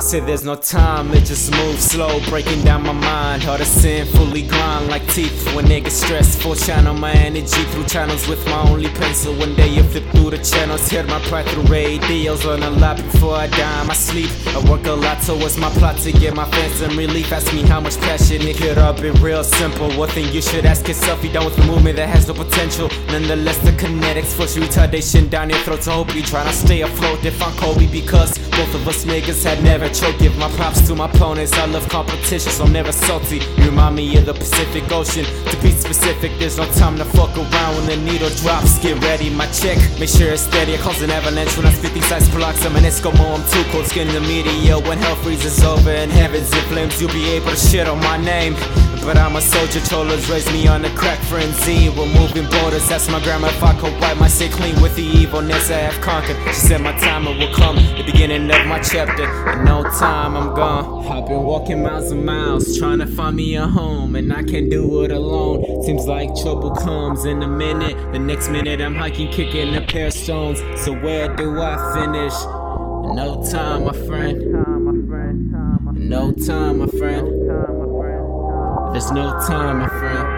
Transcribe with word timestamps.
say 0.00 0.20
there's 0.20 0.44
no 0.44 0.54
time, 0.54 1.10
it 1.12 1.24
just 1.24 1.50
moves 1.52 1.82
slow, 1.82 2.20
breaking 2.28 2.62
down 2.62 2.82
my 2.82 2.92
mind. 2.92 3.42
Hard 3.42 3.60
to 3.60 3.66
sin, 3.66 4.06
fully 4.06 4.42
grind 4.42 4.88
like 4.88 5.06
teeth 5.12 5.54
when 5.54 5.64
niggas 5.64 5.90
stressed. 5.90 6.40
Full 6.40 6.54
channel 6.54 6.94
my 6.94 7.12
energy 7.12 7.64
through 7.72 7.84
channels 7.84 8.28
with 8.28 8.44
my 8.46 8.62
only 8.70 8.88
pencil. 8.90 9.34
One 9.34 9.54
day 9.56 9.68
you 9.68 9.82
flip 9.82 10.04
through 10.12 10.30
the 10.30 10.38
channels, 10.38 10.88
hear 10.88 11.02
my 11.04 11.20
pride 11.22 11.46
through 11.46 11.64
radios. 11.64 12.44
Learn 12.44 12.62
a 12.62 12.70
lot 12.70 12.96
before 12.96 13.34
I 13.34 13.48
die 13.48 13.84
my 13.84 13.94
sleep. 13.94 14.30
I 14.48 14.70
work 14.70 14.86
a 14.86 14.92
lot 14.92 15.20
towards 15.22 15.58
my 15.58 15.70
plot 15.70 15.96
to 15.98 16.12
get 16.12 16.34
my 16.34 16.48
fans 16.50 16.74
some 16.74 16.96
relief. 16.96 17.32
Ask 17.32 17.52
me 17.52 17.62
how 17.62 17.80
much 17.80 17.98
passion 17.98 18.42
it 18.42 18.56
could 18.56 18.78
all 18.78 18.92
be 18.92 19.10
real 19.10 19.42
simple. 19.42 19.90
One 19.92 20.08
thing 20.10 20.32
you 20.32 20.42
should 20.42 20.64
ask 20.64 20.86
yourself, 20.86 21.24
you 21.24 21.32
done 21.32 21.44
with 21.44 21.56
the 21.56 21.64
movement 21.64 21.96
that 21.96 22.08
has 22.08 22.28
no 22.28 22.34
potential. 22.34 22.88
Nonetheless, 23.08 23.58
the 23.58 23.72
kinetics 23.72 24.36
push 24.36 24.56
retardation 24.56 25.28
down 25.28 25.50
your 25.50 25.58
throat. 25.60 25.82
So 25.82 25.92
hope 25.92 26.14
you 26.14 26.22
try 26.22 26.44
to 26.44 26.52
stay 26.52 26.82
afloat 26.82 27.24
if 27.24 27.42
I'm 27.42 27.52
Kobe 27.56 27.90
because 27.90 28.38
both 28.50 28.74
of 28.74 28.86
us 28.86 29.04
niggas 29.04 29.44
had 29.44 29.62
never 29.62 29.87
choked. 29.88 30.18
Give 30.18 30.36
my 30.36 30.50
props 30.52 30.86
to 30.88 30.94
my 30.94 31.10
opponents. 31.10 31.52
I 31.54 31.66
love 31.66 31.88
competition, 31.88 32.50
so 32.52 32.64
I'm 32.64 32.72
never 32.72 32.92
salty. 32.92 33.38
You 33.56 33.70
remind 33.70 33.96
me 33.96 34.16
of 34.16 34.26
the 34.26 34.34
Pacific 34.34 34.90
Ocean. 34.92 35.24
To 35.24 35.56
be 35.62 35.70
specific, 35.72 36.32
there's 36.38 36.58
no 36.58 36.66
time 36.72 36.96
to 36.98 37.04
fuck 37.04 37.36
around 37.36 37.76
when 37.76 37.86
the 37.86 37.96
needle 37.96 38.30
drops. 38.42 38.78
Get 38.78 39.02
ready, 39.02 39.30
my 39.30 39.46
check. 39.46 39.78
Make 39.98 40.08
sure 40.08 40.30
it's 40.32 40.42
steady. 40.42 40.74
I 40.74 40.78
cause 40.78 41.00
an 41.02 41.10
avalanche 41.10 41.56
when 41.56 41.66
I 41.66 41.72
spit 41.72 41.94
these 41.94 42.06
size 42.06 42.28
blocks. 42.30 42.64
I'm 42.64 42.76
an 42.76 42.84
Eskimo, 42.84 43.34
I'm 43.34 43.44
too 43.50 43.64
cold. 43.70 43.86
Skin 43.86 44.08
the 44.08 44.20
media 44.20 44.78
when 44.78 44.98
hell 44.98 45.16
freezes 45.16 45.62
over 45.64 45.90
and 45.90 46.10
heaven's 46.10 46.52
in 46.52 46.62
flames. 46.70 47.00
You'll 47.00 47.12
be 47.12 47.30
able 47.30 47.50
to 47.50 47.56
shit 47.56 47.88
on 47.88 47.98
my 48.00 48.16
name. 48.16 48.54
But 49.04 49.16
I'm 49.16 49.36
a 49.36 49.40
soldier, 49.40 49.80
cholas 49.80 50.28
raised 50.28 50.52
me 50.52 50.66
on 50.66 50.82
the 50.82 50.90
crack 50.90 51.18
frenzy. 51.20 51.88
We're 51.88 52.12
moving 52.12 52.46
borders, 52.50 52.86
that's 52.88 53.08
my 53.08 53.22
grandma. 53.22 53.48
If 53.48 53.62
I 53.62 53.72
could 53.80 53.98
wipe 54.00 54.18
my 54.18 54.28
shit 54.28 54.52
clean 54.52 54.78
with 54.82 54.96
the 54.96 55.02
evilness 55.02 55.70
I 55.70 55.78
have 55.78 55.98
conquered. 56.02 56.36
She 56.48 56.60
said 56.68 56.82
my 56.82 56.92
time 56.98 57.24
will 57.24 57.54
come, 57.54 57.76
the 57.76 58.02
beginning 58.04 58.50
of 58.50 58.66
my 58.66 58.80
chapter. 58.80 59.24
In 59.52 59.64
no 59.64 59.77
time, 59.82 60.36
I'm 60.36 60.54
gone. 60.54 61.06
I've 61.06 61.26
been 61.26 61.42
walking 61.42 61.82
miles 61.82 62.10
and 62.10 62.24
miles, 62.24 62.78
trying 62.78 62.98
to 62.98 63.06
find 63.06 63.36
me 63.36 63.56
a 63.56 63.66
home, 63.66 64.16
and 64.16 64.32
I 64.32 64.42
can't 64.42 64.70
do 64.70 65.04
it 65.04 65.10
alone. 65.10 65.82
Seems 65.84 66.06
like 66.06 66.34
trouble 66.36 66.70
comes 66.70 67.24
in 67.24 67.42
a 67.42 67.48
minute. 67.48 67.96
The 68.12 68.18
next 68.18 68.48
minute, 68.48 68.80
I'm 68.80 68.94
hiking, 68.94 69.30
kicking 69.30 69.74
a 69.74 69.80
pair 69.80 70.06
of 70.06 70.12
stones. 70.12 70.60
So 70.82 70.92
where 70.92 71.34
do 71.34 71.60
I 71.60 71.76
finish? 71.94 72.34
No 73.14 73.42
time, 73.50 73.84
my 73.84 73.92
friend. 73.92 74.40
No 75.94 76.32
time, 76.32 76.78
my 76.78 76.86
friend. 76.86 77.26
There's 78.92 79.10
no 79.10 79.32
time, 79.46 79.78
my 79.78 79.88
friend. 79.88 80.37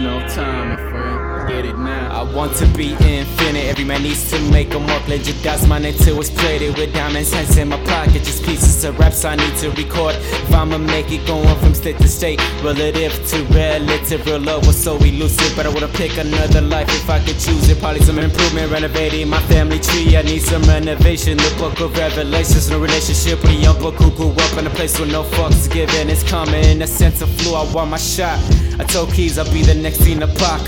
No 0.00 0.18
time, 0.28 0.70
my 0.70 0.76
friend. 0.76 1.48
Get 1.48 1.66
it 1.66 1.78
now. 1.78 2.10
I 2.10 2.34
want 2.34 2.56
to 2.56 2.66
be 2.68 2.92
infinite. 2.92 3.66
Every 3.66 3.84
man 3.84 4.02
needs 4.02 4.28
to 4.30 4.40
make 4.50 4.74
a 4.74 4.80
mark. 4.80 5.04
That's 5.06 5.66
my 5.66 5.78
name 5.78 5.94
till 5.94 6.18
it's 6.18 6.30
plated 6.30 6.76
with 6.76 6.92
diamonds, 6.92 7.32
hands 7.32 7.56
in 7.58 7.68
my 7.68 7.76
pocket. 7.84 8.24
Just 8.24 8.42
pieces 8.44 8.82
of 8.84 8.98
raps 8.98 9.24
I 9.24 9.36
need 9.36 9.56
to 9.58 9.70
record. 9.72 10.16
If 10.16 10.54
I'ma 10.54 10.78
make 10.78 11.12
it 11.12 11.26
going 11.26 11.54
from 11.60 11.74
state 11.74 11.98
to 11.98 12.08
state, 12.08 12.40
relative 12.62 13.12
to 13.28 13.44
relative, 13.54 14.26
real 14.26 14.40
love 14.40 14.66
was 14.66 14.82
so 14.82 14.96
elusive. 14.96 15.54
But 15.54 15.66
I 15.66 15.68
wanna 15.68 15.88
pick 15.88 16.16
another 16.16 16.62
life 16.62 16.88
if 16.88 17.08
I 17.08 17.18
could 17.18 17.38
choose 17.38 17.68
it. 17.68 17.78
Probably 17.78 18.00
some 18.00 18.18
improvement, 18.18 18.72
renovating 18.72 19.28
my 19.28 19.42
family 19.42 19.78
tree. 19.78 20.16
I 20.16 20.22
need 20.22 20.40
some 20.40 20.62
renovation. 20.62 21.36
The 21.36 21.54
book 21.58 21.78
of 21.80 21.96
Revelations, 21.96 22.70
no 22.70 22.80
relationship 22.80 23.42
with 23.42 23.50
a 23.50 23.54
young 23.54 23.78
book 23.78 23.94
who 23.96 24.10
grew 24.12 24.30
up 24.30 24.58
in 24.58 24.66
a 24.66 24.70
place 24.70 24.98
where 24.98 25.08
no 25.08 25.22
fucks 25.22 25.70
given. 25.70 26.08
It's 26.08 26.22
coming 26.22 26.64
in 26.64 26.82
a 26.82 26.86
sense 26.86 27.20
of 27.22 27.28
flu. 27.36 27.54
I 27.54 27.70
want 27.72 27.90
my 27.90 27.98
shot. 27.98 28.40
I 28.80 28.84
told 28.84 29.12
Keys 29.12 29.38
I'll 29.38 29.52
be 29.52 29.62
the 29.62 29.74
next 29.84 30.02
Tina 30.02 30.26
Park. 30.26 30.62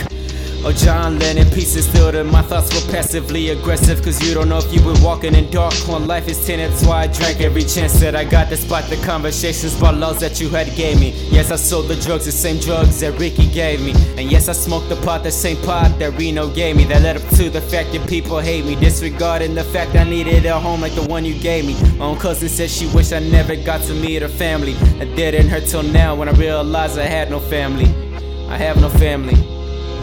Oh, 0.63 0.73
John 0.73 1.19
Lennon 1.19 1.49
pieces 1.51 1.89
still 1.89 2.13
to 2.13 2.23
my 2.25 2.43
thoughts 2.43 2.75
were 2.75 2.93
passively 2.93 3.49
aggressive. 3.49 4.03
Cause 4.03 4.21
you 4.21 4.35
don't 4.35 4.49
know 4.51 4.59
if 4.59 4.71
you 4.75 4.81
been 4.81 5.03
walking 5.03 5.35
in 5.35 5.51
dark 5.51 5.73
when 5.89 6.07
life 6.07 6.29
is 6.29 6.45
tinted. 6.45 6.71
That's 6.71 6.85
why 6.85 7.05
I 7.05 7.07
drank 7.07 7.41
every 7.41 7.63
chance 7.63 7.99
that 8.01 8.15
I 8.15 8.25
got, 8.25 8.51
despite 8.51 8.91
the 8.91 8.97
conversations 9.07 9.79
about 9.79 9.95
laws 9.95 10.21
that 10.21 10.39
you 10.39 10.51
had 10.51 10.67
gave 10.77 11.01
me. 11.01 11.13
Yes, 11.31 11.51
I 11.51 11.57
sold 11.57 11.89
the 11.89 11.97
drugs, 11.97 12.27
the 12.27 12.33
same 12.33 12.59
drugs 12.61 13.01
that 13.01 13.19
Ricky 13.19 13.49
gave 13.49 13.81
me. 13.81 13.93
And 14.19 14.31
yes, 14.31 14.49
I 14.49 14.53
smoked 14.53 14.91
the 14.91 14.97
pot, 14.97 15.23
the 15.23 15.31
same 15.31 15.57
pot 15.65 15.99
that 15.99 16.19
Reno 16.19 16.53
gave 16.53 16.77
me. 16.77 16.85
That 16.85 17.01
led 17.01 17.17
up 17.17 17.29
to 17.37 17.49
the 17.49 17.63
fact 17.63 17.93
that 17.93 18.07
people 18.07 18.39
hate 18.39 18.67
me. 18.67 18.75
Disregarding 18.75 19.55
the 19.55 19.65
fact 19.65 19.95
I 19.95 20.05
needed 20.05 20.45
a 20.45 20.61
home 20.61 20.83
like 20.83 20.95
the 20.95 21.07
one 21.07 21.25
you 21.25 21.41
gave 21.41 21.65
me. 21.65 21.75
My 21.97 22.05
own 22.05 22.19
cousin 22.19 22.51
said 22.51 22.69
she 22.69 22.87
wished 22.95 23.15
I 23.15 23.21
never 23.21 23.57
got 23.57 23.81
to 23.83 23.95
meet 23.95 24.21
her 24.21 24.29
family. 24.29 24.73
It 25.01 25.17
didn't 25.17 25.49
hurt 25.49 25.65
till 25.65 25.85
now 25.85 26.15
when 26.15 26.29
I 26.29 26.33
realized 26.33 26.99
I 26.99 27.05
had 27.05 27.31
no 27.31 27.41
family. 27.41 28.06
I 28.49 28.59
have 28.59 28.81
no 28.81 28.89
family. 28.89 29.35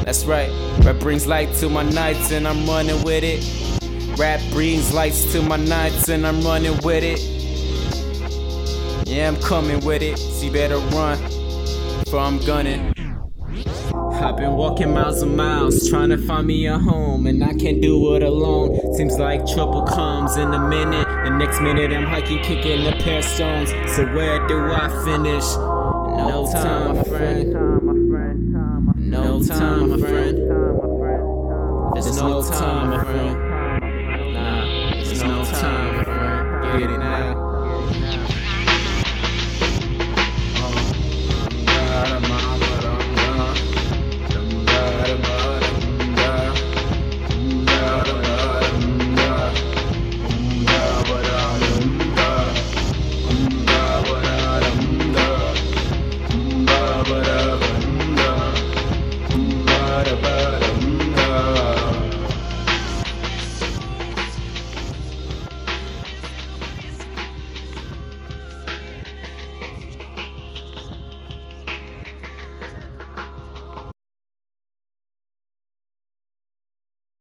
That's 0.04 0.26
right. 0.26 0.50
Rap 0.84 1.00
brings 1.00 1.26
light 1.28 1.54
to 1.56 1.70
my 1.70 1.84
nights 1.84 2.31
and 2.31 2.48
I'm 2.48 2.66
running 2.66 3.02
with 3.04 3.24
it. 3.24 4.20
Rap 4.20 4.42
brings 4.52 4.94
lights 4.94 5.31
to 5.31 5.42
my 5.42 5.58
nights 5.58 6.09
and 6.09 6.28
I'm 6.28 6.42
running 6.42 6.78
with 6.84 7.04
it. 7.04 7.22
Yeah, 9.08 9.28
I'm 9.28 9.38
coming 9.38 9.84
with 9.86 10.02
it. 10.02 10.20
You 10.44 10.52
better 10.52 10.78
run, 10.78 11.18
for 12.09 12.20
I'm 12.20 12.40
gunning. 12.46 12.94
I've 14.14 14.38
been 14.38 14.54
walking 14.54 14.94
miles 14.94 15.22
and 15.22 15.36
miles 15.36 15.90
trying 15.90 16.10
to 16.10 16.18
find 16.18 16.48
me 16.48 16.66
a 16.68 16.78
home, 16.78 17.28
and 17.28 17.44
I 17.44 17.54
can't 17.54 17.81
do 17.81 18.16
it 18.16 18.24
alone. 18.24 18.96
Seems 18.96 19.18
like 19.20 19.46
trouble 19.46 19.84
comes 19.84 20.38
in 20.38 20.54
a 20.54 20.60
minute. 20.68 21.08
The 21.25 21.30
next 21.30 21.62
minute, 21.62 21.92
I'm 21.92 22.06
hiking, 22.06 22.42
kicking 22.42 22.88
a 22.88 22.94
pair 22.94 23.20
of 23.20 23.25
stones. 23.25 23.70
So 23.96 24.06
where 24.16 24.48
do 24.48 24.72
I 24.72 24.88
finish? 25.04 25.44
No 25.56 26.50
time, 26.52 26.96
my 26.96 27.04
friend. 27.04 27.82
No 29.33 29.41
time, 29.41 29.89
my 29.89 29.97
friend. 29.97 30.38
There's 31.95 32.17
no 32.17 32.44
time, 32.44 32.89
my 32.91 33.03
friend. 33.03 34.31
Nah, 34.31 34.91
there's 34.94 35.23
no 35.23 35.44
time, 35.44 35.97
my 35.97 36.03
friend. 36.03 36.79
Get 36.79 36.91
it 36.91 36.99
now. 36.99 37.53